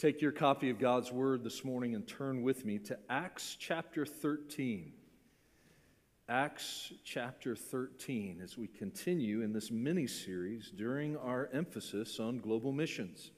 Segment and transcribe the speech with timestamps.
[0.00, 4.06] Take your copy of God's Word this morning and turn with me to Acts chapter
[4.06, 4.94] 13.
[6.26, 12.72] Acts chapter 13, as we continue in this mini series during our emphasis on global
[12.72, 13.30] missions.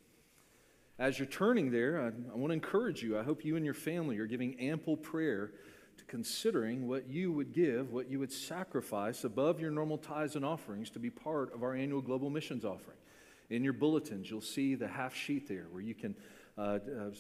[1.01, 3.19] As you're turning there, I, I want to encourage you.
[3.19, 5.55] I hope you and your family are giving ample prayer
[5.97, 10.45] to considering what you would give, what you would sacrifice above your normal tithes and
[10.45, 12.99] offerings to be part of our annual global missions offering.
[13.51, 16.15] In your bulletins, you'll see the half sheet there where you can
[16.59, 16.79] uh, uh,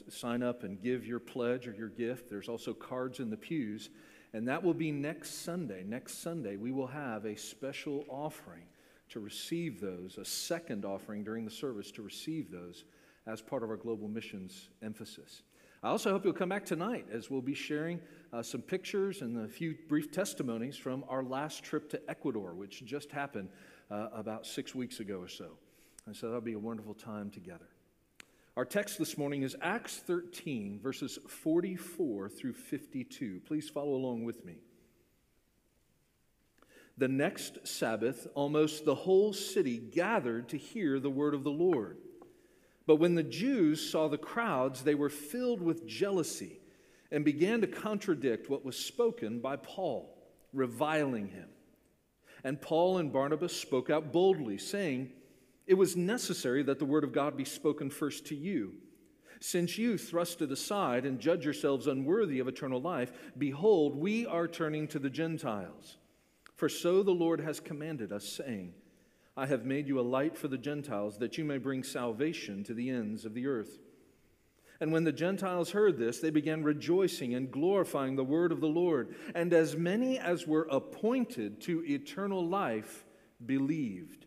[0.08, 2.28] sign up and give your pledge or your gift.
[2.28, 3.90] There's also cards in the pews.
[4.34, 5.84] And that will be next Sunday.
[5.84, 8.64] Next Sunday, we will have a special offering
[9.10, 12.84] to receive those, a second offering during the service to receive those
[13.26, 15.42] as part of our global missions emphasis.
[15.82, 18.00] I also hope you'll come back tonight as we'll be sharing
[18.32, 22.84] uh, some pictures and a few brief testimonies from our last trip to Ecuador, which
[22.86, 23.48] just happened
[23.90, 25.50] uh, about six weeks ago or so.
[26.06, 27.66] And so that'll be a wonderful time together.
[28.54, 33.40] Our text this morning is Acts 13, verses 44 through 52.
[33.46, 34.56] Please follow along with me.
[36.98, 41.96] The next Sabbath, almost the whole city gathered to hear the word of the Lord.
[42.86, 46.60] But when the Jews saw the crowds, they were filled with jealousy
[47.10, 50.14] and began to contradict what was spoken by Paul,
[50.52, 51.48] reviling him.
[52.44, 55.10] And Paul and Barnabas spoke out boldly, saying,
[55.66, 58.74] it was necessary that the word of God be spoken first to you.
[59.40, 64.46] Since you thrust it aside and judge yourselves unworthy of eternal life, behold, we are
[64.46, 65.98] turning to the Gentiles.
[66.54, 68.74] For so the Lord has commanded us, saying,
[69.36, 72.74] I have made you a light for the Gentiles, that you may bring salvation to
[72.74, 73.78] the ends of the earth.
[74.80, 78.66] And when the Gentiles heard this, they began rejoicing and glorifying the word of the
[78.66, 79.14] Lord.
[79.34, 83.04] And as many as were appointed to eternal life
[83.44, 84.26] believed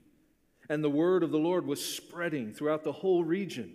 [0.69, 3.73] and the word of the Lord was spreading throughout the whole region.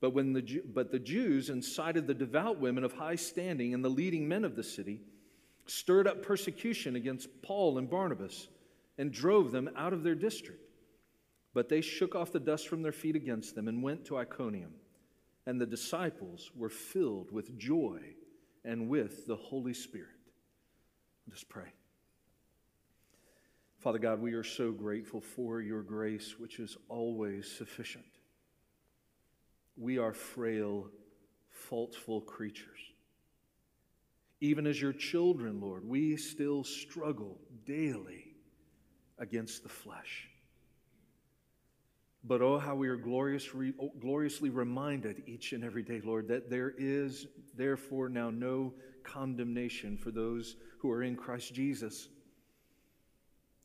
[0.00, 3.88] But, when the, but the Jews incited the devout women of high standing and the
[3.88, 5.00] leading men of the city,
[5.66, 8.48] stirred up persecution against Paul and Barnabas,
[8.98, 10.60] and drove them out of their district.
[11.54, 14.72] But they shook off the dust from their feet against them and went to Iconium.
[15.46, 18.00] And the disciples were filled with joy
[18.64, 20.08] and with the Holy Spirit.
[21.26, 21.72] Let us pray.
[23.82, 28.04] Father God, we are so grateful for your grace, which is always sufficient.
[29.76, 30.86] We are frail,
[31.50, 32.78] faultful creatures.
[34.40, 38.36] Even as your children, Lord, we still struggle daily
[39.18, 40.28] against the flesh.
[42.22, 46.28] But oh, how we are glorious, re, oh, gloriously reminded each and every day, Lord,
[46.28, 47.26] that there is
[47.56, 52.08] therefore now no condemnation for those who are in Christ Jesus.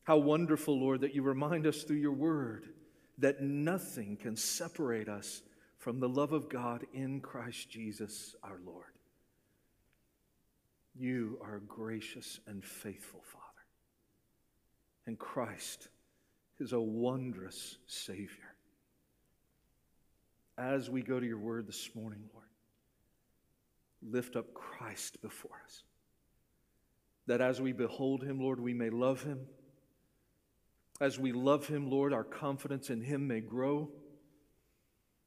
[0.08, 2.70] How wonderful, Lord, that you remind us through your word
[3.18, 5.42] that nothing can separate us
[5.76, 8.86] from the love of God in Christ Jesus our Lord.
[10.98, 13.44] You are a gracious and faithful Father.
[15.06, 15.88] And Christ
[16.58, 18.54] is a wondrous Savior.
[20.56, 22.46] As we go to your word this morning, Lord,
[24.10, 25.82] lift up Christ before us.
[27.26, 29.40] That as we behold him, Lord, we may love him
[31.00, 33.88] as we love him, Lord, our confidence in him may grow.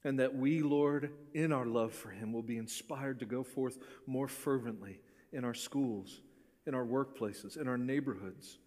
[0.03, 3.77] And that we, Lord, in our love for him, will be inspired to go forth
[4.07, 4.99] more fervently
[5.31, 6.21] in our schools,
[6.65, 8.57] in our workplaces, in our neighborhoods,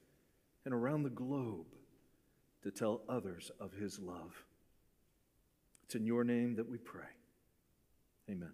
[0.64, 1.66] and around the globe
[2.62, 4.44] to tell others of his love.
[5.84, 7.02] It's in your name that we pray.
[8.30, 8.52] Amen.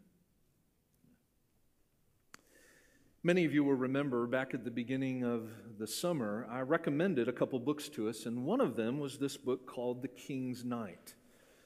[3.23, 7.33] Many of you will remember back at the beginning of the summer, I recommended a
[7.33, 11.13] couple books to us, and one of them was this book called The King's Knight.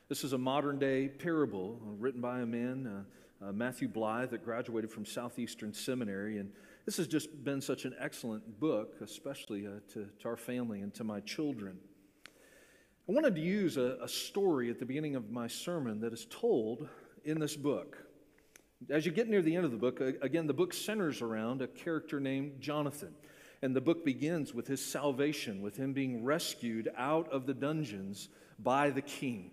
[0.08, 3.06] This is a modern day parable written by a man,
[3.40, 6.38] uh, uh, Matthew Blythe, that graduated from Southeastern Seminary.
[6.38, 6.50] And
[6.86, 10.92] this has just been such an excellent book, especially uh, to, to, our family and
[10.94, 11.78] to my children.
[13.08, 16.26] I wanted to use a, a story at the beginning of my sermon that is
[16.28, 16.88] told
[17.24, 18.03] in this book.
[18.90, 21.66] As you get near the end of the book, again, the book centers around a
[21.66, 23.14] character named Jonathan.
[23.62, 28.28] And the book begins with his salvation, with him being rescued out of the dungeons
[28.58, 29.52] by the king.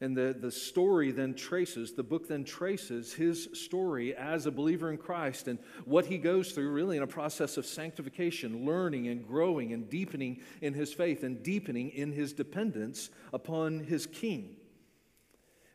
[0.00, 4.92] And the, the story then traces, the book then traces his story as a believer
[4.92, 9.26] in Christ and what he goes through really in a process of sanctification, learning and
[9.26, 14.56] growing and deepening in his faith and deepening in his dependence upon his king.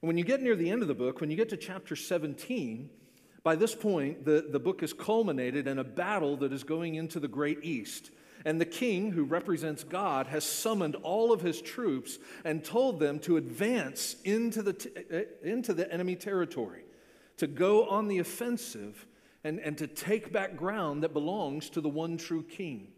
[0.03, 1.95] And when you get near the end of the book, when you get to chapter
[1.95, 2.89] 17,
[3.41, 7.21] by this point, the, the book is culminated in a battle that is going into
[7.21, 8.11] the Great East.
[8.43, 13.17] And the king, who represents God, has summoned all of his troops and told them
[13.19, 16.83] to advance into the, t- eh, into the enemy territory,
[17.37, 19.07] to go on the offensive,
[19.45, 22.89] and, and to take back ground that belongs to the one true king.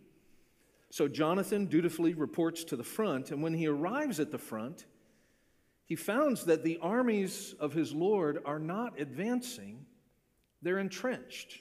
[0.89, 4.85] So Jonathan dutifully reports to the front, and when he arrives at the front,
[5.85, 9.85] he finds that the armies of his Lord are not advancing,
[10.61, 11.59] they're entrenched.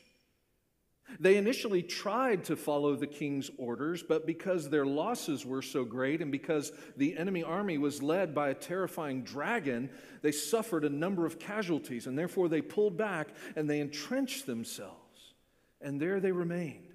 [1.21, 6.23] They initially tried to follow the king's orders, but because their losses were so great
[6.23, 9.91] and because the enemy army was led by a terrifying dragon,
[10.23, 15.35] they suffered a number of casualties, and therefore they pulled back and they entrenched themselves.
[15.83, 16.95] And there they remained.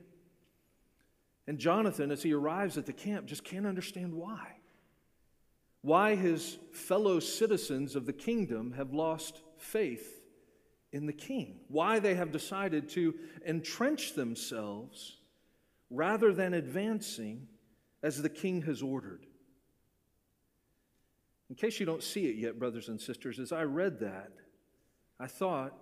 [1.45, 4.58] And Jonathan, as he arrives at the camp, just can't understand why.
[5.81, 10.21] Why his fellow citizens of the kingdom have lost faith
[10.91, 13.13] in the king, why they have decided to
[13.45, 15.17] entrench themselves
[15.89, 17.47] rather than advancing
[18.01, 19.25] as the king has ordered.
[21.49, 24.31] In case you don't see it yet, brothers and sisters, as I read that,
[25.19, 25.73] I thought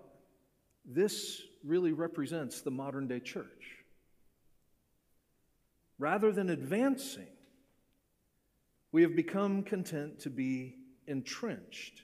[0.84, 3.76] this really represents the modern day church.
[5.98, 7.28] Rather than advancing,
[8.92, 10.76] we have become content to be
[11.06, 12.02] entrenched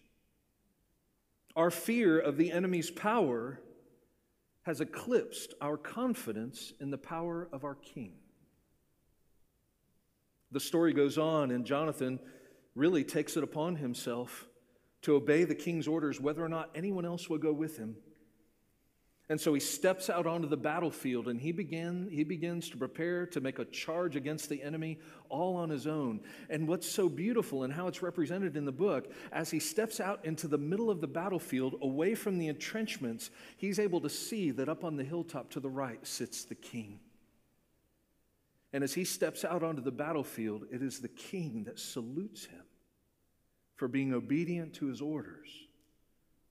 [1.56, 3.60] our fear of the enemy's power
[4.62, 8.14] has eclipsed our confidence in the power of our king.
[10.50, 12.18] The story goes on, and Jonathan
[12.74, 14.46] really takes it upon himself
[15.02, 17.96] to obey the king's orders, whether or not anyone else will go with him.
[19.30, 23.24] And so he steps out onto the battlefield and he, begin, he begins to prepare
[23.28, 24.98] to make a charge against the enemy
[25.30, 26.20] all on his own.
[26.50, 30.22] And what's so beautiful and how it's represented in the book, as he steps out
[30.26, 34.68] into the middle of the battlefield, away from the entrenchments, he's able to see that
[34.68, 37.00] up on the hilltop to the right sits the king.
[38.74, 42.64] And as he steps out onto the battlefield, it is the king that salutes him
[43.76, 45.48] for being obedient to his orders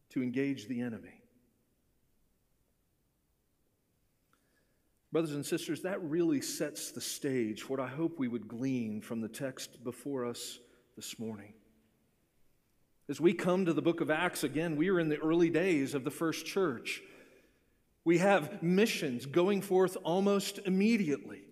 [0.09, 1.22] to engage the enemy.
[5.13, 8.99] Brothers and sisters, that really sets the stage for what I hope we would glean
[8.99, 10.57] from the text before us
[10.95, 11.53] this morning.
[13.07, 15.93] As we come to the book of Acts again, we are in the early days
[15.93, 17.03] of the first church.
[18.03, 21.43] We have missions going forth almost immediately.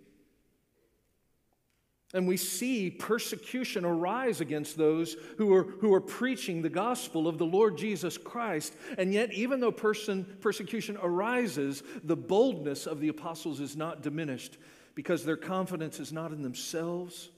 [2.13, 7.37] And we see persecution arise against those who are, who are preaching the gospel of
[7.37, 8.73] the Lord Jesus Christ.
[8.97, 14.57] And yet, even though person, persecution arises, the boldness of the apostles is not diminished
[14.93, 17.29] because their confidence is not in themselves,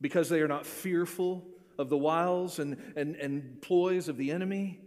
[0.00, 1.46] because they are not fearful
[1.78, 4.80] of the wiles and, and, and ploys of the enemy,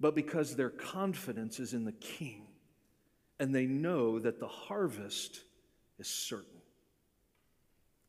[0.00, 2.46] but because their confidence is in the King.
[3.38, 5.42] And they know that the harvest
[5.98, 6.57] is certain.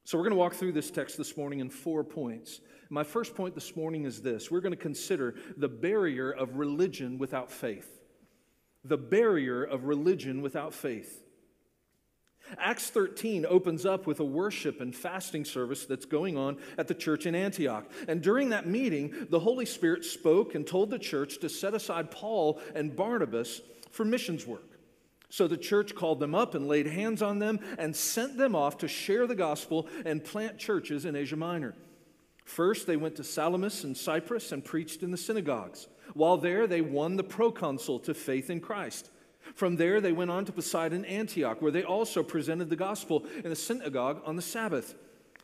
[0.10, 2.62] So, we're going to walk through this text this morning in four points.
[2.90, 7.20] My first point this morning is this we're going to consider the barrier of religion
[7.20, 8.02] without faith.
[8.84, 11.22] The barrier of religion without faith.
[12.58, 16.96] Acts 13 opens up with a worship and fasting service that's going on at the
[16.96, 17.86] church in Antioch.
[18.08, 22.10] And during that meeting, the Holy Spirit spoke and told the church to set aside
[22.10, 23.62] Paul and Barnabas
[23.92, 24.79] for missions work.
[25.30, 28.80] So the church called them up and laid hands on them and sent them off
[28.80, 31.76] to share the gospel and plant churches in Asia Minor.
[32.46, 35.88] First, they went to Salamis and Cyprus and preached in the synagogues.
[36.16, 39.12] While there, they won the proconsul to faith in Christ.
[39.54, 43.52] From there, they went on to Pisidian, Antioch, where they also presented the gospel in
[43.52, 44.96] a synagogue on the Sabbath.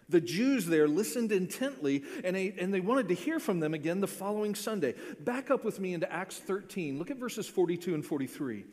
[0.10, 4.08] The Jews there listened intently and and they wanted to hear from them again the
[4.08, 4.94] following Sunday.
[5.20, 7.00] Back up with me into Acts 13.
[7.00, 8.66] Look at verses 42 and 43.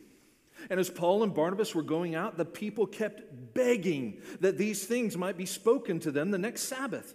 [0.70, 5.16] And as Paul and Barnabas were going out, the people kept begging that these things
[5.16, 7.14] might be spoken to them the next Sabbath.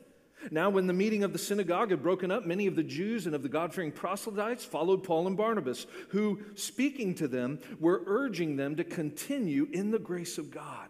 [0.52, 3.36] Now, when the meeting of the synagogue had broken up, many of the Jews and
[3.36, 8.56] of the God fearing proselytes followed Paul and Barnabas, who, speaking to them, were urging
[8.56, 10.90] them to continue in the grace of God.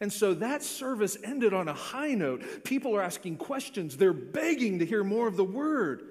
[0.00, 2.64] And so that service ended on a high note.
[2.64, 6.02] People are asking questions, they're begging to hear more of the word.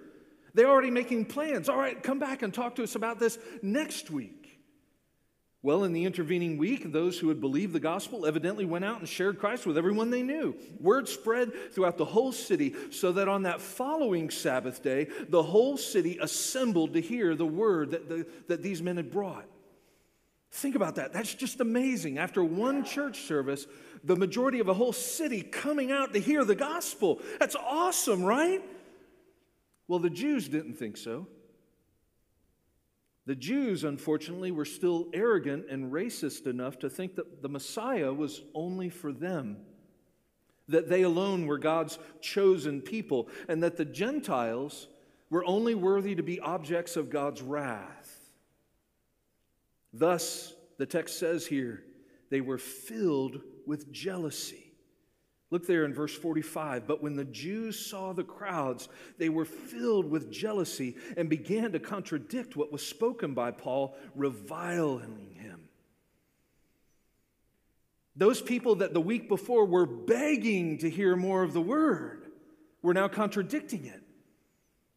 [0.54, 1.70] They're already making plans.
[1.70, 4.37] All right, come back and talk to us about this next week.
[5.64, 9.10] Well, in the intervening week, those who had believed the gospel evidently went out and
[9.10, 10.56] shared Christ with everyone they knew.
[10.80, 15.76] Word spread throughout the whole city, so that on that following Sabbath day, the whole
[15.76, 19.46] city assembled to hear the word that, the, that these men had brought.
[20.52, 21.12] Think about that.
[21.12, 22.20] That's just amazing.
[22.20, 23.68] After one church service,
[24.04, 27.20] the majority of a whole city coming out to hear the gospel.
[27.40, 28.64] That's awesome, right?
[29.88, 31.28] Well, the Jews didn't think so.
[33.28, 38.42] The Jews, unfortunately, were still arrogant and racist enough to think that the Messiah was
[38.56, 39.58] only for them,
[40.70, 44.88] that they alone were God's chosen people, and that the Gentiles
[45.30, 48.32] were only worthy to be objects of God's wrath.
[49.92, 51.84] Thus, the text says here,
[52.30, 54.67] they were filled with jealousy.
[55.50, 56.88] Look there in verse 45.
[56.88, 61.80] But when the Jews saw the crowds, they were filled with jealousy and began to
[61.80, 65.70] contradict what was spoken by Paul, reviling him.
[68.16, 72.26] Those people that the week before were begging to hear more of the word
[72.82, 74.02] were now contradicting it.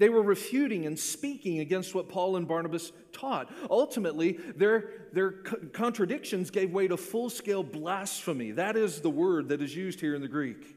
[0.01, 3.53] They were refuting and speaking against what Paul and Barnabas taught.
[3.71, 8.53] Ultimately, their, their contradictions gave way to full scale blasphemy.
[8.53, 10.75] That is the word that is used here in the Greek.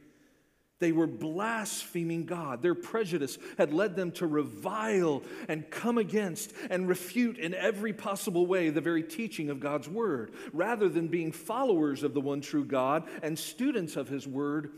[0.80, 2.62] They were blaspheming God.
[2.62, 8.46] Their prejudice had led them to revile and come against and refute in every possible
[8.46, 10.34] way the very teaching of God's word.
[10.52, 14.72] Rather than being followers of the one true God and students of his word,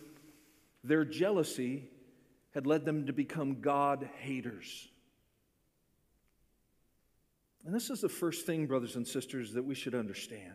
[0.83, 1.89] their jealousy
[2.55, 4.87] had led them to become God haters.
[7.65, 10.53] And this is the first thing, brothers and sisters, that we should understand.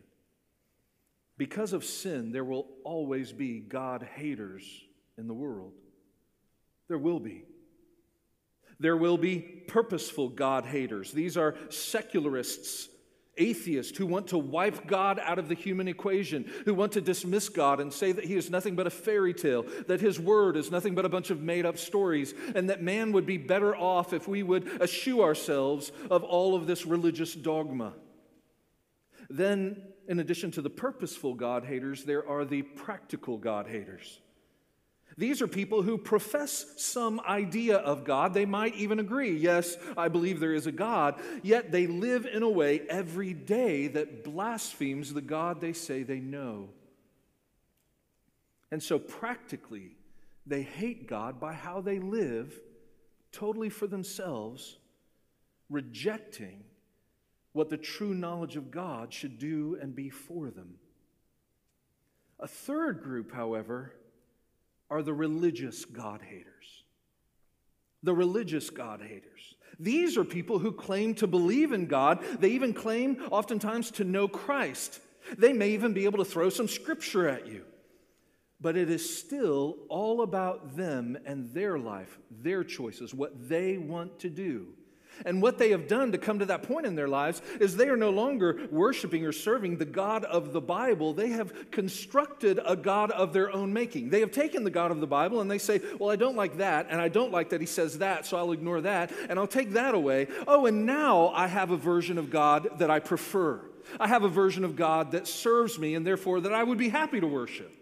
[1.37, 4.65] Because of sin, there will always be God haters
[5.19, 5.73] in the world.
[6.89, 7.45] There will be.
[8.79, 11.13] There will be purposeful God haters.
[11.13, 12.89] These are secularists
[13.41, 17.49] atheists who want to wipe God out of the human equation, who want to dismiss
[17.49, 20.71] God and say that He is nothing but a fairy tale, that His word is
[20.71, 24.13] nothing but a bunch of made up stories, and that man would be better off
[24.13, 27.95] if we would eschew ourselves of all of this religious dogma.
[29.29, 34.21] Then, in addition to the purposeful God haters, there are the practical God haters.
[35.21, 38.33] These are people who profess some idea of God.
[38.33, 42.43] They might even agree, yes, I believe there is a God, yet they live in
[42.43, 46.71] a way every day that blasphemes the God they say they know.
[48.71, 49.91] And so, practically,
[50.47, 52.59] they hate God by how they live
[53.31, 54.79] totally for themselves,
[55.69, 56.65] rejecting
[57.53, 60.77] what the true knowledge of God should do and be for them.
[62.39, 63.93] A third group, however,
[64.91, 66.85] are the religious God haters.
[68.03, 69.55] The religious God haters.
[69.79, 72.25] These are people who claim to believe in God.
[72.39, 75.01] They even claim, oftentimes, to know Christ.
[75.39, 77.65] They may even be able to throw some scripture at you.
[78.61, 84.19] But it is still all about them and their life, their choices, what they want
[84.21, 84.75] to do.
[85.25, 87.89] And what they have done to come to that point in their lives is they
[87.89, 91.13] are no longer worshiping or serving the God of the Bible.
[91.13, 94.11] They have constructed a God of their own making.
[94.11, 96.59] They have taken the God of the Bible and they say, Well, I don't like
[96.59, 99.47] that, and I don't like that he says that, so I'll ignore that, and I'll
[99.47, 100.29] take that away.
[100.47, 103.61] Oh, and now I have a version of God that I prefer.
[103.99, 106.89] I have a version of God that serves me and therefore that I would be
[106.89, 107.75] happy to worship.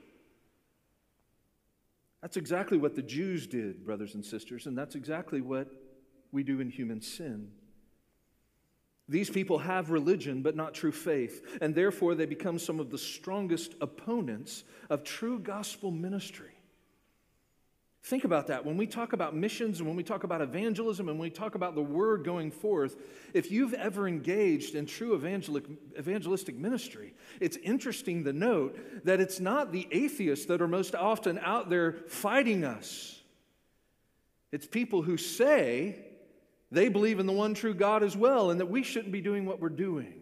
[2.22, 5.68] That's exactly what the Jews did, brothers and sisters, and that's exactly what
[6.32, 7.50] we do in human sin.
[9.08, 12.98] These people have religion, but not true faith, and therefore they become some of the
[12.98, 16.50] strongest opponents of true gospel ministry.
[18.02, 18.64] Think about that.
[18.64, 21.54] When we talk about missions and when we talk about evangelism and when we talk
[21.54, 22.96] about the word going forth,
[23.34, 29.72] if you've ever engaged in true evangelistic ministry, it's interesting to note that it's not
[29.72, 33.20] the atheists that are most often out there fighting us.
[34.52, 36.04] It's people who say
[36.70, 39.46] they believe in the one true God as well, and that we shouldn't be doing
[39.46, 40.14] what we're doing.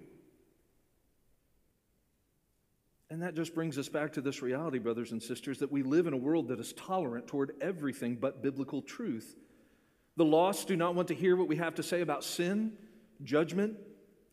[3.08, 6.06] And that just brings us back to this reality, brothers and sisters, that we live
[6.06, 9.36] in a world that is tolerant toward everything but biblical truth.
[10.16, 12.72] The lost do not want to hear what we have to say about sin,
[13.22, 13.76] judgment,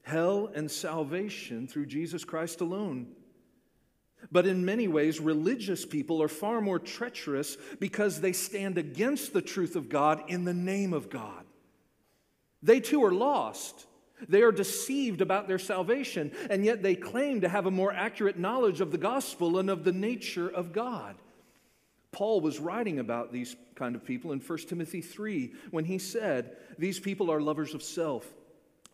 [0.02, 3.08] hell, and salvation through Jesus Christ alone.
[4.32, 9.42] But in many ways, religious people are far more treacherous because they stand against the
[9.42, 11.43] truth of God in the name of God.
[12.64, 13.86] They too are lost.
[14.30, 18.40] They are deceived about their salvation, and yet they claim to have a more accurate
[18.40, 21.16] knowledge of the gospel and of the nature of God.
[22.14, 26.56] Paul was writing about these kind of people in 1 Timothy 3 when he said,
[26.78, 28.32] These people are lovers of self,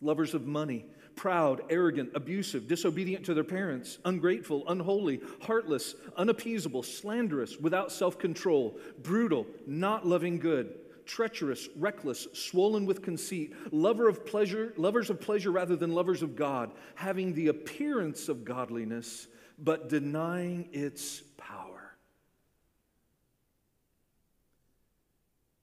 [0.01, 0.85] lovers of money,
[1.15, 8.79] proud, arrogant, abusive, disobedient to their parents, ungrateful, unholy, heartless, unappeasable, slanderous, without self control,
[9.03, 10.73] brutal, not loving good
[11.09, 16.35] treacherous, reckless, swollen with conceit, lover of pleasure, lovers of pleasure rather than lovers of
[16.35, 21.97] God, having the appearance of godliness, but denying its power.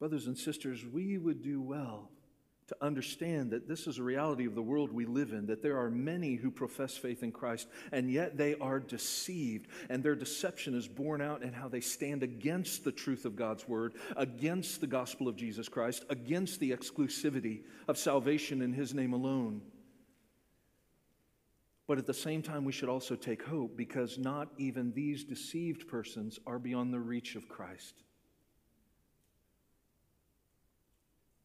[0.01, 2.11] Brothers and sisters, we would do well
[2.69, 5.79] to understand that this is a reality of the world we live in, that there
[5.79, 9.69] are many who profess faith in Christ, and yet they are deceived.
[9.89, 13.69] And their deception is borne out in how they stand against the truth of God's
[13.69, 19.13] word, against the gospel of Jesus Christ, against the exclusivity of salvation in his name
[19.13, 19.63] alone.
[21.87, 25.87] But at the same time, we should also take hope because not even these deceived
[25.87, 28.03] persons are beyond the reach of Christ.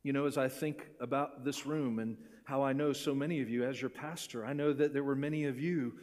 [0.03, 3.49] You know, as I think about this room and how I know so many of
[3.49, 5.93] you as your pastor, I know that there were many of you,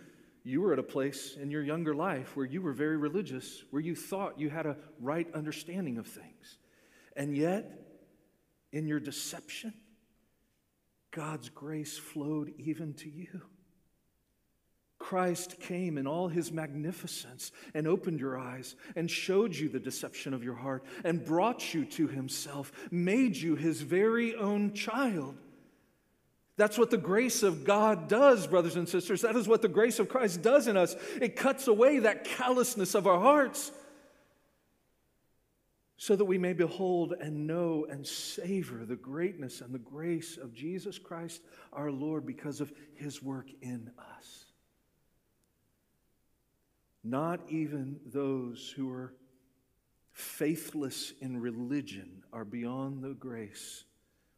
[0.44, 3.82] you were at a place in your younger life where you were very religious, where
[3.82, 6.58] you thought you had a right understanding of things.
[7.16, 7.70] And yet,
[8.72, 9.74] in your deception,
[11.10, 13.42] God's grace flowed even to you.
[15.08, 20.34] Christ came in all his magnificence and opened your eyes and showed you the deception
[20.34, 25.34] of your heart and brought you to himself, made you his very own child.
[26.58, 29.22] That's what the grace of God does, brothers and sisters.
[29.22, 30.94] That is what the grace of Christ does in us.
[31.22, 33.72] It cuts away that callousness of our hearts
[35.96, 40.52] so that we may behold and know and savor the greatness and the grace of
[40.52, 41.40] Jesus Christ
[41.72, 44.47] our Lord because of his work in us.
[47.08, 49.14] Not even those who are
[50.12, 53.84] faithless in religion are beyond the grace,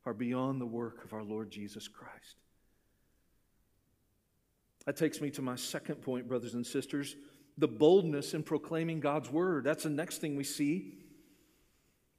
[0.04, 2.36] are beyond the work of our Lord Jesus Christ.
[4.86, 7.16] That takes me to my second point, brothers and sisters
[7.60, 9.64] the boldness in proclaiming God's word.
[9.64, 10.94] That's the next thing we see.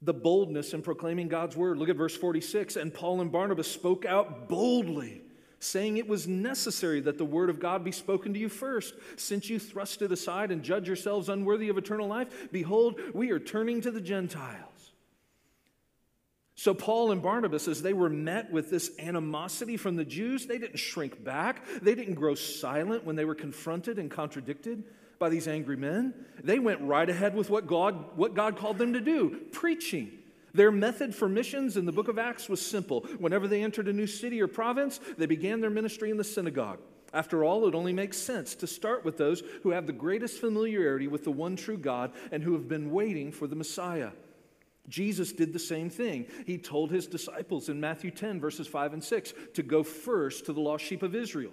[0.00, 1.78] The boldness in proclaiming God's word.
[1.78, 2.76] Look at verse 46.
[2.76, 5.22] And Paul and Barnabas spoke out boldly
[5.62, 8.94] saying it was necessary that the word of God be spoken to you first.
[9.16, 13.38] Since you thrust it aside and judge yourselves unworthy of eternal life, behold, we are
[13.38, 14.68] turning to the Gentiles.
[16.54, 20.58] So, Paul and Barnabas, as they were met with this animosity from the Jews, they
[20.58, 21.64] didn't shrink back.
[21.80, 24.84] They didn't grow silent when they were confronted and contradicted
[25.18, 26.14] by these angry men.
[26.42, 30.18] They went right ahead with what God, what God called them to do preaching
[30.54, 33.00] their method for missions in the book of Acts was simple.
[33.18, 36.78] Whenever they entered a new city or province, they began their ministry in the synagogue.
[37.14, 41.08] After all, it only makes sense to start with those who have the greatest familiarity
[41.08, 44.10] with the one true God and who have been waiting for the Messiah.
[44.88, 46.26] Jesus did the same thing.
[46.46, 50.52] He told his disciples in Matthew 10, verses 5 and 6, to go first to
[50.52, 51.52] the lost sheep of Israel.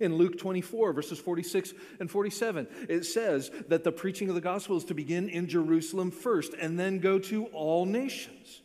[0.00, 4.76] In Luke 24, verses 46 and 47, it says that the preaching of the gospel
[4.76, 8.62] is to begin in Jerusalem first and then go to all nations.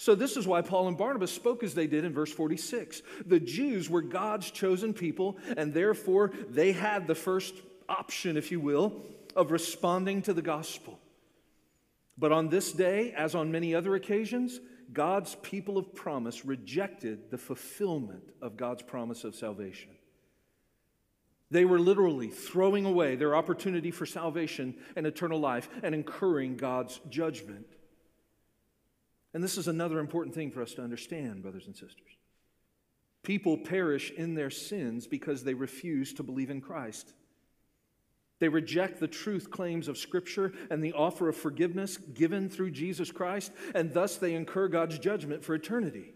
[0.00, 3.02] So, this is why Paul and Barnabas spoke as they did in verse 46.
[3.26, 7.54] The Jews were God's chosen people, and therefore they had the first
[7.88, 9.02] option, if you will,
[9.34, 11.00] of responding to the gospel.
[12.16, 14.60] But on this day, as on many other occasions,
[14.92, 19.90] God's people of promise rejected the fulfillment of God's promise of salvation.
[21.50, 27.00] They were literally throwing away their opportunity for salvation and eternal life and incurring God's
[27.08, 27.66] judgment.
[29.32, 32.16] And this is another important thing for us to understand, brothers and sisters.
[33.22, 37.12] People perish in their sins because they refuse to believe in Christ.
[38.40, 43.10] They reject the truth claims of Scripture and the offer of forgiveness given through Jesus
[43.10, 46.12] Christ, and thus they incur God's judgment for eternity.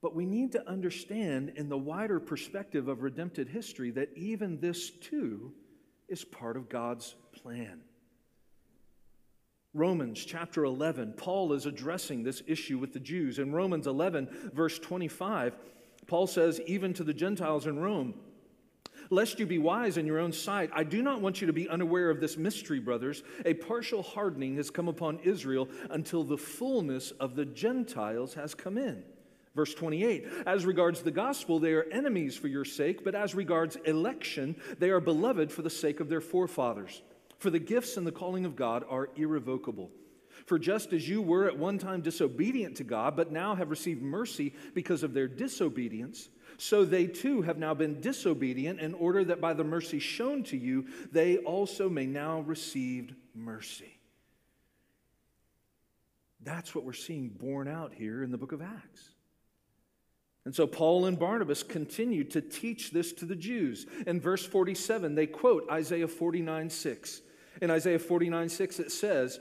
[0.00, 4.90] But we need to understand, in the wider perspective of redemptive history, that even this
[4.90, 5.52] too
[6.08, 7.80] is part of God's plan.
[9.74, 13.38] Romans chapter 11, Paul is addressing this issue with the Jews.
[13.38, 15.54] In Romans 11, verse 25,
[16.06, 18.14] Paul says, Even to the Gentiles in Rome,
[19.10, 21.68] lest you be wise in your own sight, I do not want you to be
[21.68, 23.22] unaware of this mystery, brothers.
[23.44, 28.78] A partial hardening has come upon Israel until the fullness of the Gentiles has come
[28.78, 29.02] in.
[29.58, 33.74] Verse 28 As regards the gospel, they are enemies for your sake, but as regards
[33.86, 37.02] election, they are beloved for the sake of their forefathers.
[37.40, 39.90] For the gifts and the calling of God are irrevocable.
[40.46, 44.00] For just as you were at one time disobedient to God, but now have received
[44.00, 49.40] mercy because of their disobedience, so they too have now been disobedient in order that
[49.40, 53.98] by the mercy shown to you, they also may now receive mercy.
[56.44, 59.14] That's what we're seeing borne out here in the book of Acts.
[60.44, 63.86] And so Paul and Barnabas continued to teach this to the Jews.
[64.06, 67.20] In verse 47, they quote Isaiah 49 6.
[67.60, 69.40] In Isaiah 49 6, it says,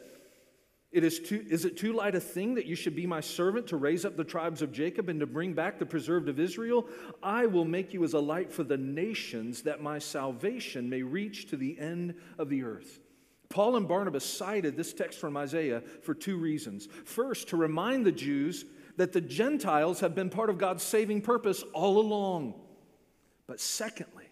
[0.92, 3.68] it is, too, is it too light a thing that you should be my servant
[3.68, 6.88] to raise up the tribes of Jacob and to bring back the preserved of Israel?
[7.22, 11.50] I will make you as a light for the nations that my salvation may reach
[11.50, 13.00] to the end of the earth.
[13.50, 16.88] Paul and Barnabas cited this text from Isaiah for two reasons.
[17.06, 18.66] First, to remind the Jews
[18.98, 22.56] that the Gentiles have been part of God's saving purpose all along.
[23.48, 24.26] But secondly,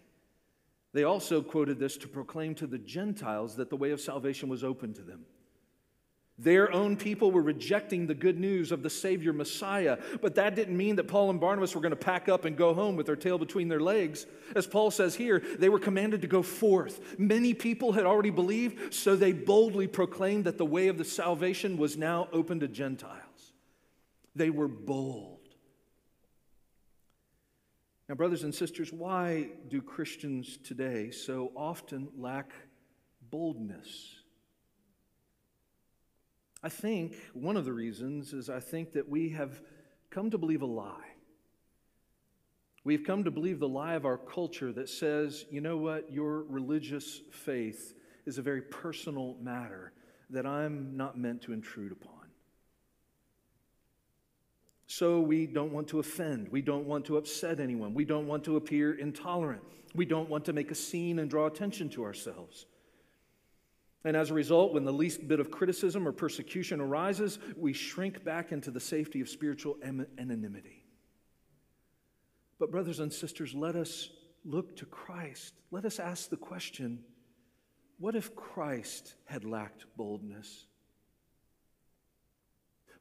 [0.94, 4.64] they also quoted this to proclaim to the Gentiles that the way of salvation was
[4.64, 5.26] open to them.
[6.38, 10.76] Their own people were rejecting the good news of the Savior Messiah, but that didn't
[10.76, 13.16] mean that Paul and Barnabas were going to pack up and go home with their
[13.16, 14.26] tail between their legs.
[14.54, 17.18] As Paul says here, they were commanded to go forth.
[17.18, 21.78] Many people had already believed, so they boldly proclaimed that the way of the salvation
[21.78, 23.25] was now open to Gentiles.
[24.36, 25.40] They were bold.
[28.08, 32.52] Now, brothers and sisters, why do Christians today so often lack
[33.32, 34.16] boldness?
[36.62, 39.62] I think one of the reasons is I think that we have
[40.10, 41.16] come to believe a lie.
[42.84, 46.44] We've come to believe the lie of our culture that says, you know what, your
[46.44, 47.96] religious faith
[48.28, 49.92] is a very personal matter
[50.30, 52.15] that I'm not meant to intrude upon.
[54.88, 56.50] So we don't want to offend.
[56.50, 57.94] We don't want to upset anyone.
[57.94, 59.64] We don't want to appear intolerant.
[59.96, 62.66] We don't want to make a scene and draw attention to ourselves.
[64.04, 68.24] And as a result, when the least bit of criticism or persecution arises, we shrink
[68.24, 70.84] back into the safety of spiritual anonymity.
[72.60, 74.10] But, brothers and sisters, let us
[74.46, 75.56] look to Christ.
[75.72, 77.04] Let us ask the question
[77.98, 80.68] what if Christ had lacked boldness?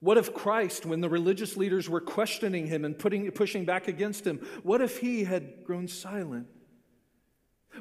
[0.05, 4.27] What if Christ, when the religious leaders were questioning him and putting, pushing back against
[4.27, 6.47] him, what if he had grown silent?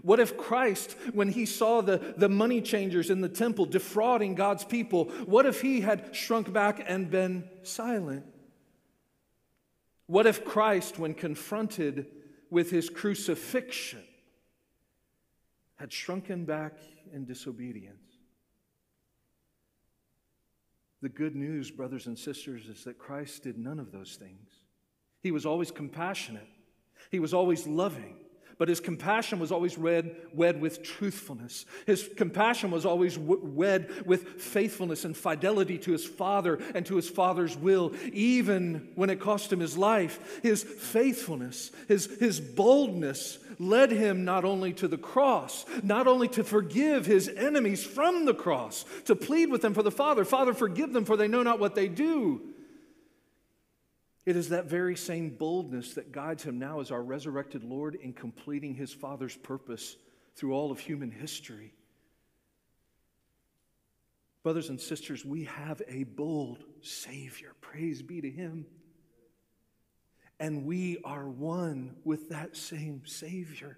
[0.04, 4.64] What if Christ, when he saw the, the money changers in the temple defrauding God's
[4.64, 8.24] people, what if he had shrunk back and been silent?
[10.06, 12.06] What if Christ, when confronted
[12.50, 14.04] with his crucifixion,
[15.76, 16.78] had shrunken back
[17.12, 18.13] in disobedience?
[21.04, 24.62] The good news, brothers and sisters, is that Christ did none of those things.
[25.22, 26.48] He was always compassionate,
[27.12, 28.16] he was always loving,
[28.64, 31.66] but his compassion was always wed, wed with truthfulness.
[31.86, 37.10] His compassion was always wed with faithfulness and fidelity to his Father and to his
[37.10, 40.40] Father's will, even when it cost him his life.
[40.42, 46.46] His faithfulness, his, his boldness led him not only to the cross, not only to
[46.46, 50.94] forgive his enemies from the cross, to plead with them for the Father Father, forgive
[50.94, 52.42] them, for they know not what they do
[54.26, 58.14] it is that very same boldness that guides him now as our resurrected Lord in
[58.14, 59.98] completing his Father's purpose
[60.36, 61.74] through all of human history.
[64.44, 67.54] Brothers and sisters, we have a bold Savior.
[67.62, 68.66] Praise be to him.
[70.40, 73.78] And we are one with that same Savior.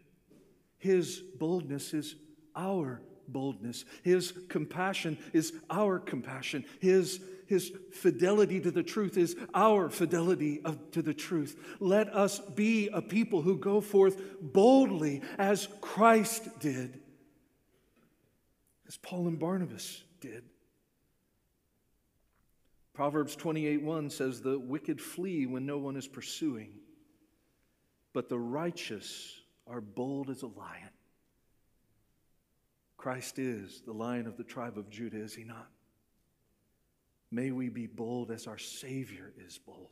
[0.78, 2.16] His boldness is
[2.56, 3.86] our boldness.
[4.04, 6.66] His compassion is our compassion.
[6.80, 11.58] His, his fidelity to the truth is our fidelity of, to the truth.
[11.80, 17.00] Let us be a people who go forth boldly as Christ did,
[18.88, 20.44] as Paul and Barnabas did.
[22.96, 26.72] Proverbs 28 1 says, The wicked flee when no one is pursuing,
[28.14, 30.90] but the righteous are bold as a lion.
[33.06, 35.68] Christ is the lion of the tribe of Judah, is he not?
[37.30, 39.92] May we be bold as our Savior is bold.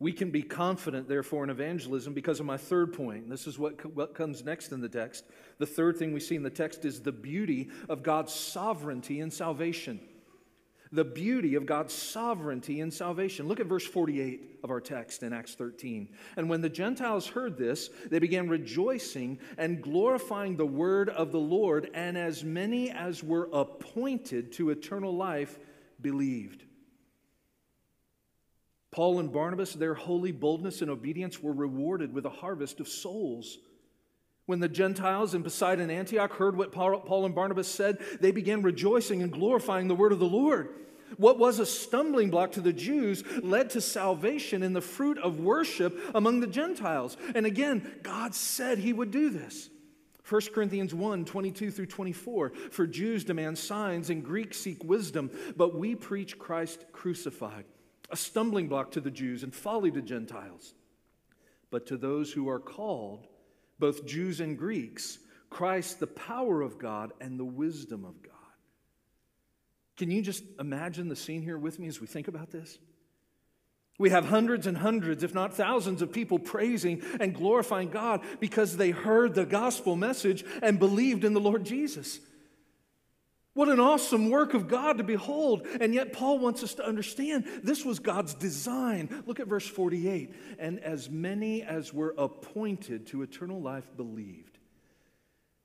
[0.00, 3.30] We can be confident, therefore, in evangelism because of my third point.
[3.30, 5.24] This is what, what comes next in the text.
[5.58, 9.30] The third thing we see in the text is the beauty of God's sovereignty in
[9.30, 10.00] salvation
[10.92, 13.48] the beauty of God's sovereignty in salvation.
[13.48, 16.08] Look at verse 48 of our text in Acts 13.
[16.36, 21.40] And when the Gentiles heard this, they began rejoicing and glorifying the word of the
[21.40, 25.58] Lord, and as many as were appointed to eternal life
[26.00, 26.64] believed.
[28.90, 33.58] Paul and Barnabas, their holy boldness and obedience were rewarded with a harvest of souls.
[34.46, 39.20] When the Gentiles in Pisidian Antioch heard what Paul and Barnabas said, they began rejoicing
[39.22, 40.68] and glorifying the word of the Lord.
[41.16, 45.40] What was a stumbling block to the Jews led to salvation in the fruit of
[45.40, 47.16] worship among the Gentiles.
[47.34, 49.68] And again, God said he would do this.
[50.28, 52.52] 1 Corinthians 1 22 through 24.
[52.70, 57.64] For Jews demand signs and Greeks seek wisdom, but we preach Christ crucified,
[58.10, 60.74] a stumbling block to the Jews and folly to Gentiles.
[61.70, 63.26] But to those who are called,
[63.78, 65.18] both Jews and Greeks,
[65.50, 68.32] Christ, the power of God and the wisdom of God.
[69.96, 72.78] Can you just imagine the scene here with me as we think about this?
[73.98, 78.76] We have hundreds and hundreds, if not thousands, of people praising and glorifying God because
[78.76, 82.20] they heard the gospel message and believed in the Lord Jesus.
[83.56, 85.66] What an awesome work of God to behold.
[85.80, 89.22] And yet, Paul wants us to understand this was God's design.
[89.24, 90.34] Look at verse 48.
[90.58, 94.58] And as many as were appointed to eternal life believed.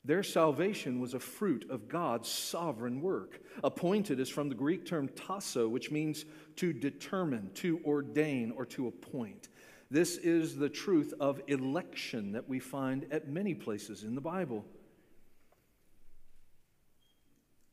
[0.06, 3.42] Their salvation was a fruit of God's sovereign work.
[3.62, 6.24] Appointed is from the Greek term tasso, which means
[6.56, 9.50] to determine, to ordain, or to appoint.
[9.90, 14.64] This is the truth of election that we find at many places in the Bible.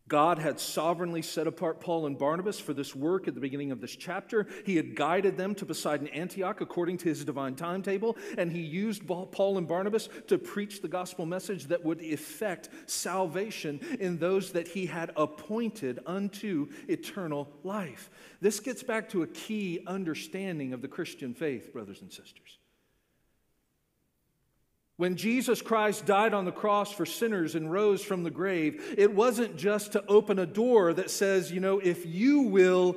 [0.09, 3.81] God had sovereignly set apart Paul and Barnabas for this work at the beginning of
[3.81, 4.47] this chapter.
[4.65, 9.07] He had guided them to Pisidian Antioch according to his divine timetable, and he used
[9.07, 14.69] Paul and Barnabas to preach the gospel message that would effect salvation in those that
[14.69, 18.11] he had appointed unto eternal life.
[18.41, 22.58] This gets back to a key understanding of the Christian faith, brothers and sisters.
[24.99, 29.15] When Jesus Christ died on the cross for sinners and rose from the grave, it
[29.15, 32.97] wasn't just to open a door that says, you know, if you will,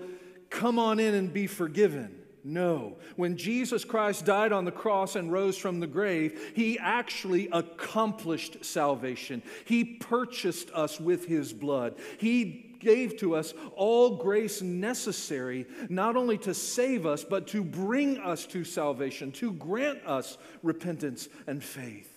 [0.50, 2.18] come on in and be forgiven.
[2.44, 2.98] No.
[3.18, 8.66] When Jesus Christ died on the cross and rose from the grave, he actually accomplished
[8.66, 9.44] salvation.
[9.66, 12.00] He purchased us with his blood.
[12.18, 18.18] He gave to us all grace necessary, not only to save us, but to bring
[18.18, 22.12] us to salvation, to grant us repentance and faith.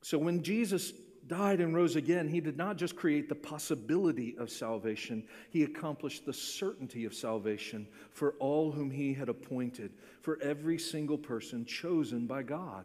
[0.00, 0.92] So when Jesus
[1.26, 6.26] died and rose again, he did not just create the possibility of salvation, he accomplished
[6.26, 12.26] the certainty of salvation for all whom he had appointed, for every single person chosen
[12.26, 12.84] by God.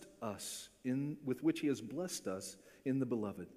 [0.21, 3.47] us in, with which he has blessed us in the beloved.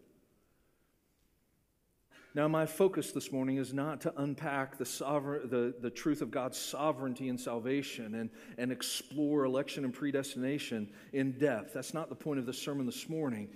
[2.35, 6.33] Now, my focus this morning is not to unpack the, sovereign, the, the truth of
[6.33, 11.75] God's sovereignty and salvation and, and explore election and predestination in depth.
[11.75, 13.51] That's not the point of the sermon this morning,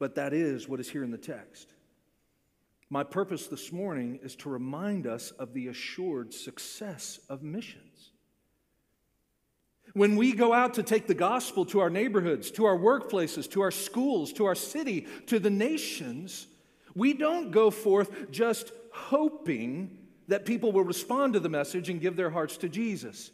[0.00, 1.74] but that is what is here in the text.
[2.90, 7.93] My purpose this morning is to remind us of the assured success of missions.
[9.94, 13.60] When we go out to take the gospel to our neighborhoods, to our workplaces, to
[13.60, 16.48] our schools, to our city, to the nations,
[16.94, 22.16] we don't go forth just hoping that people will respond to the message and give
[22.16, 23.30] their hearts to Jesus.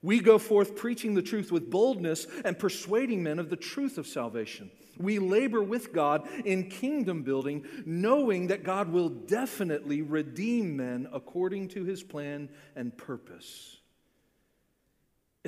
[0.00, 4.06] We go forth preaching the truth with boldness and persuading men of the truth of
[4.06, 4.70] salvation.
[4.98, 11.68] We labor with God in kingdom building, knowing that God will definitely redeem men according
[11.68, 13.77] to his plan and purpose.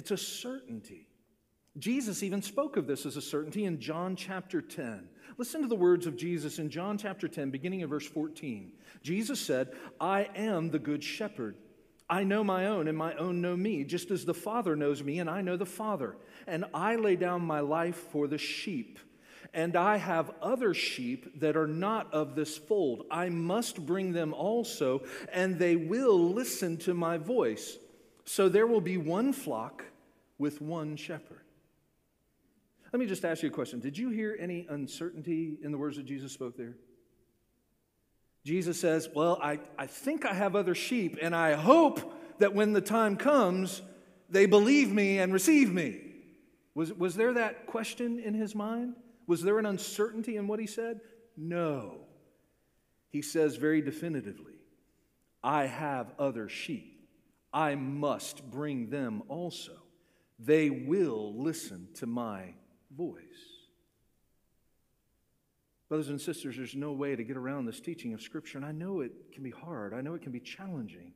[0.01, 1.07] It's a certainty.
[1.77, 5.07] Jesus even spoke of this as a certainty in John chapter 10.
[5.37, 8.73] Listen to the words of Jesus in John chapter 10, beginning in verse 14.
[9.03, 11.59] Jesus said, I am the good shepherd.
[12.09, 15.19] I know my own, and my own know me, just as the Father knows me,
[15.19, 16.17] and I know the Father.
[16.47, 18.99] And I lay down my life for the sheep.
[19.53, 23.05] And I have other sheep that are not of this fold.
[23.11, 27.77] I must bring them also, and they will listen to my voice.
[28.25, 29.85] So there will be one flock
[30.41, 31.43] with one shepherd.
[32.93, 33.79] Let me just ask you a question.
[33.79, 36.77] Did you hear any uncertainty in the words that Jesus spoke there?
[38.45, 42.73] Jesus says, Well, I, I think I have other sheep, and I hope that when
[42.73, 43.83] the time comes,
[44.31, 46.01] they believe me and receive me.
[46.75, 48.95] Was, was there that question in his mind?
[49.27, 51.01] Was there an uncertainty in what he said?
[51.37, 51.99] No.
[53.11, 54.55] He says very definitively,
[55.45, 57.09] I have other sheep.
[57.53, 59.73] I must bring them also
[60.43, 62.55] they will listen to my
[62.97, 63.21] voice.
[65.89, 68.73] Brothers and sisters, there's no way to get around this teaching of Scripture, and I
[68.73, 69.93] know it can be hard.
[69.93, 71.13] I know it can be challenging.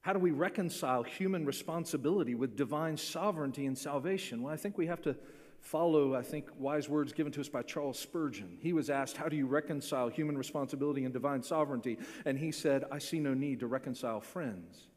[0.00, 4.42] How do we reconcile human responsibility with divine sovereignty and salvation?
[4.42, 5.16] Well, I think we have to
[5.60, 8.58] follow, I think, wise words given to us by Charles Spurgeon.
[8.60, 11.98] He was asked, How do you reconcile human responsibility and divine sovereignty?
[12.24, 14.88] And he said, I see no need to reconcile friends.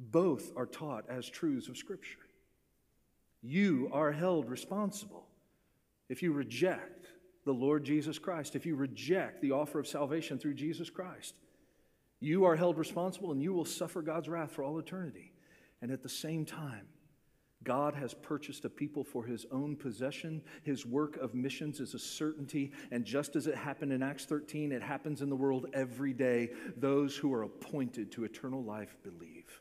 [0.00, 2.18] Both are taught as truths of Scripture.
[3.42, 5.26] You are held responsible
[6.08, 7.06] if you reject
[7.44, 11.34] the Lord Jesus Christ, if you reject the offer of salvation through Jesus Christ.
[12.20, 15.32] You are held responsible and you will suffer God's wrath for all eternity.
[15.80, 16.88] And at the same time,
[17.64, 20.42] God has purchased a people for his own possession.
[20.62, 22.72] His work of missions is a certainty.
[22.90, 26.50] And just as it happened in Acts 13, it happens in the world every day.
[26.76, 29.60] Those who are appointed to eternal life believe.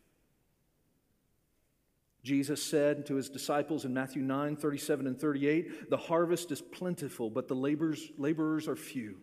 [2.28, 7.30] Jesus said to his disciples in Matthew 9 37 and 38, The harvest is plentiful,
[7.30, 9.20] but the laborers, laborers are few.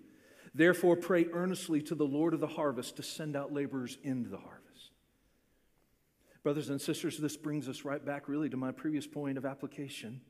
[0.54, 4.38] Therefore, pray earnestly to the Lord of the harvest to send out laborers into the
[4.38, 4.92] harvest.
[6.42, 10.22] Brothers and sisters, this brings us right back really to my previous point of application.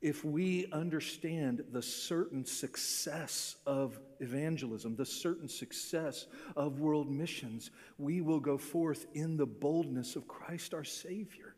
[0.00, 8.22] If we understand the certain success of evangelism, the certain success of world missions, we
[8.22, 11.55] will go forth in the boldness of Christ our Savior.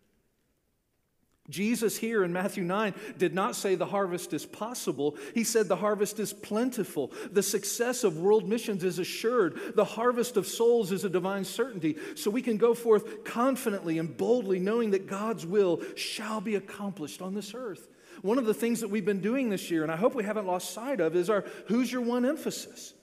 [1.49, 5.17] Jesus here in Matthew 9 did not say the harvest is possible.
[5.35, 7.13] He said the harvest is plentiful.
[7.33, 9.75] The success of world missions is assured.
[9.75, 11.97] The harvest of souls is a divine certainty.
[12.17, 17.23] So we can go forth confidently and boldly, knowing that God's will shall be accomplished
[17.23, 17.89] on this earth.
[18.23, 20.47] One of the things that we've been doing this year, and I hope we haven't
[20.47, 22.95] lost sight of, is our Who's Your One emphasis.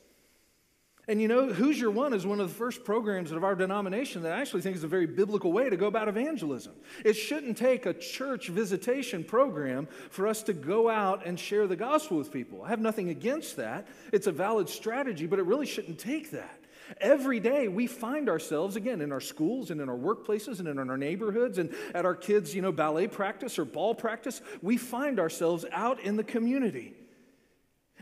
[1.08, 4.24] And you know, Who's Your One is one of the first programs of our denomination
[4.24, 6.74] that I actually think is a very biblical way to go about evangelism.
[7.04, 11.76] It shouldn't take a church visitation program for us to go out and share the
[11.76, 12.63] gospel with people.
[12.63, 13.88] I have nothing against that.
[14.12, 16.60] It's a valid strategy, but it really shouldn't take that.
[17.00, 20.89] Every day we find ourselves, again, in our schools and in our workplaces and in
[20.89, 25.20] our neighborhoods and at our kids' you know, ballet practice or ball practice, we find
[25.20, 26.96] ourselves out in the community.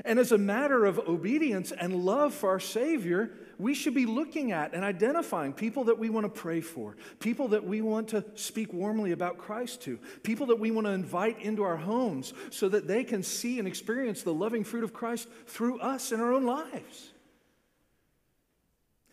[0.04, 4.52] And as a matter of obedience and love for our Savior, we should be looking
[4.52, 8.26] at and identifying people that we want to pray for, people that we want to
[8.34, 12.68] speak warmly about Christ to, people that we want to invite into our homes so
[12.70, 16.34] that they can see and experience the loving fruit of Christ through us in our
[16.34, 17.12] own lives.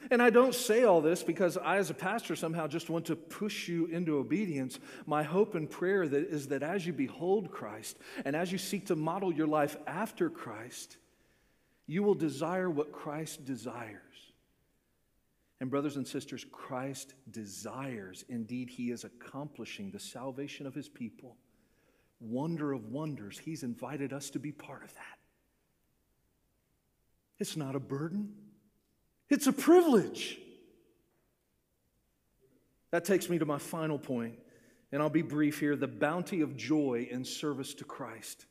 [0.08, 3.16] And I don't say all this because I, as a pastor, somehow just want to
[3.16, 4.78] push you into obedience.
[5.06, 8.86] My hope and prayer that is that as you behold Christ and as you seek
[8.86, 10.96] to model your life after Christ,
[11.86, 14.00] you will desire what Christ desires.
[15.60, 21.36] And, brothers and sisters, Christ desires, indeed, He is accomplishing the salvation of His people.
[22.20, 25.18] Wonder of wonders, He's invited us to be part of that.
[27.38, 28.32] It's not a burden.
[29.30, 30.38] It's a privilege.
[32.90, 34.34] That takes me to my final point,
[34.90, 38.46] and I'll be brief here the bounty of joy in service to Christ.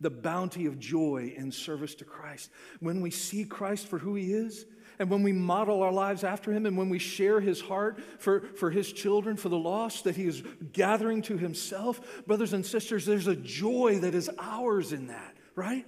[0.00, 2.50] The bounty of joy in service to Christ.
[2.80, 4.66] When we see Christ for who he is,
[4.98, 8.40] and when we model our lives after him, and when we share his heart for,
[8.56, 13.06] for his children, for the lost that he is gathering to himself, brothers and sisters,
[13.06, 15.86] there's a joy that is ours in that, right?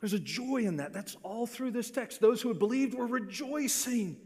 [0.00, 0.92] There's a joy in that.
[0.92, 2.20] That's all through this text.
[2.20, 4.16] Those who had believed were rejoicing.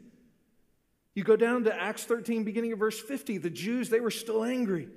[1.15, 3.39] You go down to Acts 13, beginning of verse 50.
[3.39, 4.89] The Jews, they were still angry.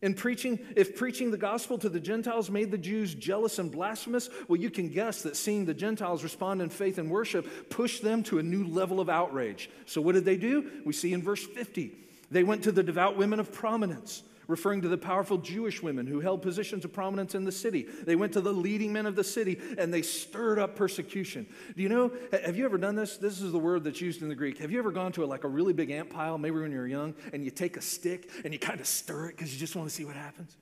[0.00, 4.28] And preaching, if preaching the gospel to the Gentiles made the Jews jealous and blasphemous,
[4.46, 8.22] well, you can guess that seeing the Gentiles respond in faith and worship pushed them
[8.24, 9.68] to a new level of outrage.
[9.86, 10.82] So, what did they do?
[10.84, 11.96] We see in verse 50.
[12.30, 16.20] They went to the devout women of prominence referring to the powerful Jewish women who
[16.20, 17.82] held positions of prominence in the city.
[17.82, 21.46] They went to the leading men of the city and they stirred up persecution.
[21.76, 23.18] Do you know, have you ever done this?
[23.18, 24.58] This is the word that's used in the Greek.
[24.58, 26.78] Have you ever gone to a, like a really big ant pile, maybe when you
[26.78, 29.60] were young, and you take a stick and you kind of stir it because you
[29.60, 30.56] just want to see what happens?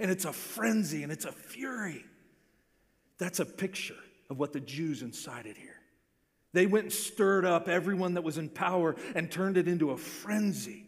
[0.00, 2.04] And it's a frenzy and it's a fury.
[3.18, 3.94] That's a picture
[4.28, 5.80] of what the Jews incited here.
[6.52, 9.96] They went and stirred up everyone that was in power and turned it into a
[9.96, 10.83] frenzy.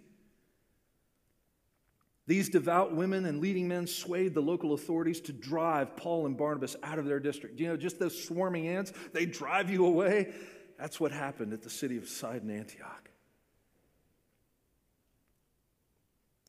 [2.27, 6.75] These devout women and leading men swayed the local authorities to drive Paul and Barnabas
[6.83, 7.61] out of their district.
[7.61, 10.35] You know, just those swarming ants, they drive you away.
[10.77, 13.11] That's what happened at the city of Pisidian, Antioch.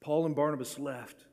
[0.01, 1.25] Paul and Barnabas left.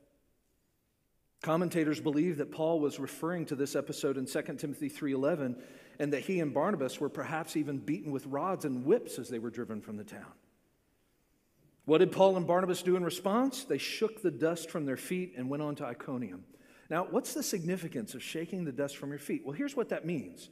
[1.41, 5.61] Commentators believe that Paul was referring to this episode in 2 Timothy 3:11
[5.99, 9.39] and that he and Barnabas were perhaps even beaten with rods and whips as they
[9.39, 10.33] were driven from the town.
[11.85, 13.63] What did Paul and Barnabas do in response?
[13.63, 16.43] They shook the dust from their feet and went on to Iconium.
[16.89, 19.43] Now, what's the significance of shaking the dust from your feet?
[19.45, 20.49] Well, here's what that means.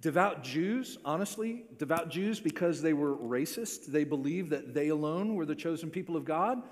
[0.00, 5.46] Devout Jews, honestly, devout Jews, because they were racist, they believed that they alone were
[5.46, 6.62] the chosen people of God.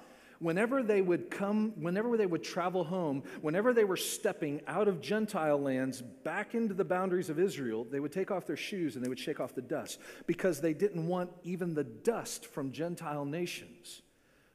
[0.40, 5.00] Whenever they would come, whenever they would travel home, whenever they were stepping out of
[5.00, 9.04] Gentile lands back into the boundaries of Israel, they would take off their shoes and
[9.04, 13.26] they would shake off the dust because they didn't want even the dust from Gentile
[13.26, 14.00] nations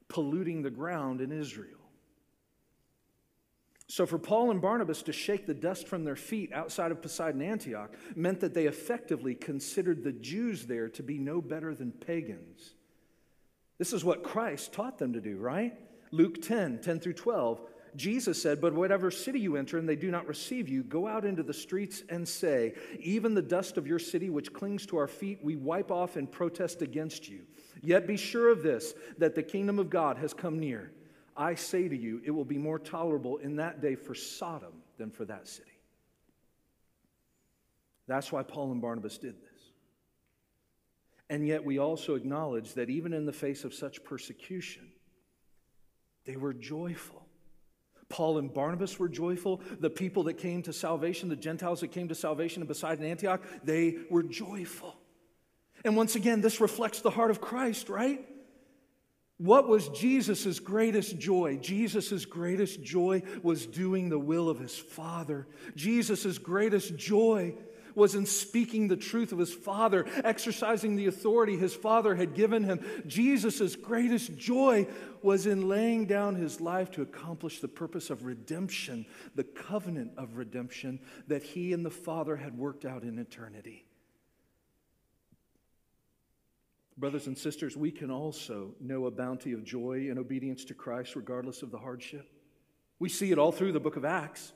[0.08, 1.80] polluting the ground in Israel.
[3.88, 7.44] So, for Paul and Barnabas to shake the dust from their feet outside of Pisidian
[7.44, 12.74] Antioch meant that they effectively considered the Jews there to be no better than pagans.
[13.78, 15.78] This is what Christ taught them to do, right?
[16.12, 17.62] Luke 10 10 through 12.
[17.96, 21.26] Jesus said, But whatever city you enter and they do not receive you, go out
[21.26, 25.08] into the streets and say, Even the dust of your city which clings to our
[25.08, 27.42] feet, we wipe off and protest against you.
[27.86, 30.92] Yet be sure of this, that the kingdom of God has come near.
[31.38, 35.12] I say to you, it will be more tolerable in that day for Sodom than
[35.12, 35.70] for that city.
[38.08, 39.62] That's why Paul and Barnabas did this.
[41.30, 44.92] And yet we also acknowledge that even in the face of such persecution,
[46.26, 47.26] they were joyful.
[48.10, 49.62] Paul and Barnabas were joyful.
[49.80, 53.42] The people that came to salvation, the Gentiles that came to salvation in Pisidian Antioch,
[53.64, 54.96] they were joyful.
[55.86, 58.28] And once again, this reflects the heart of Christ, right?
[59.38, 61.58] What was Jesus' greatest joy?
[61.62, 65.46] Jesus' greatest joy was doing the will of his Father.
[65.76, 67.54] Jesus' greatest joy
[67.94, 72.64] was in speaking the truth of his Father, exercising the authority his Father had given
[72.64, 72.84] him.
[73.06, 74.88] Jesus' greatest joy
[75.22, 79.06] was in laying down his life to accomplish the purpose of redemption,
[79.36, 83.86] the covenant of redemption that he and the Father had worked out in eternity.
[86.98, 91.16] Brothers and sisters, we can also know a bounty of joy in obedience to Christ
[91.16, 92.30] regardless of the hardship.
[93.00, 94.54] We see it all through the book of Acts.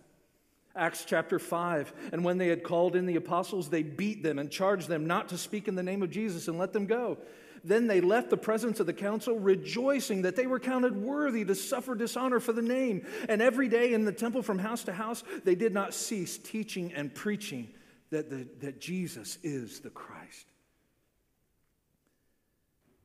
[0.74, 1.94] Acts chapter 5.
[2.14, 5.30] And when they had called in the apostles, they beat them and charged them not
[5.30, 7.18] to speak in the name of Jesus and let them go.
[7.66, 11.56] Then they left the presence of the council, rejoicing that they were counted worthy to
[11.56, 13.06] suffer dishonor for the name.
[13.28, 16.94] And every day in the temple from house to house, they did not cease teaching
[16.94, 17.68] and preaching
[18.12, 20.46] that, the, that Jesus is the Christ.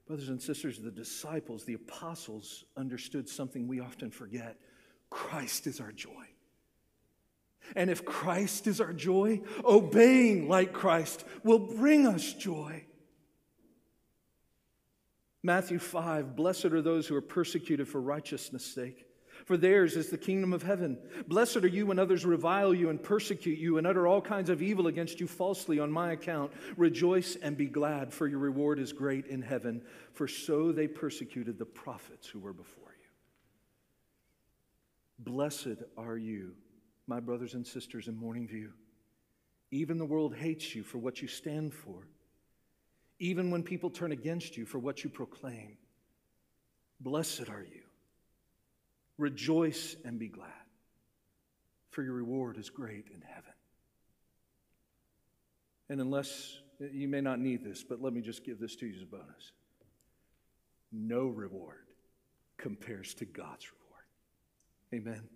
[0.06, 4.58] Brothers and sisters, the disciples, the apostles understood something we often forget
[5.10, 6.26] Christ is our joy.
[7.76, 12.84] And if Christ is our joy, obeying like Christ will bring us joy.
[15.42, 19.03] Matthew 5 Blessed are those who are persecuted for righteousness' sake,
[19.44, 20.98] for theirs is the kingdom of heaven.
[21.26, 24.62] Blessed are you when others revile you and persecute you and utter all kinds of
[24.62, 26.52] evil against you falsely on my account.
[26.76, 29.82] Rejoice and be glad, for your reward is great in heaven,
[30.12, 33.08] for so they persecuted the prophets who were before you.
[35.18, 36.54] Blessed are you
[37.06, 38.72] my brothers and sisters in Morning View.
[39.70, 42.08] Even the world hates you for what you stand for,
[43.18, 45.76] even when people turn against you for what you proclaim.
[47.00, 47.83] Blessed are you.
[49.18, 50.50] Rejoice and be glad,
[51.90, 53.52] for your reward is great in heaven.
[55.88, 58.94] And unless you may not need this, but let me just give this to you
[58.96, 59.52] as a bonus
[60.94, 61.86] no reward
[62.56, 63.84] compares to God's reward.
[64.94, 65.28] Amen.